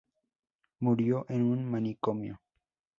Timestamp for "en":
1.29-1.43